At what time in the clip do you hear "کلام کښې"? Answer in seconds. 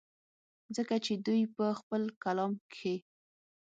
2.23-2.95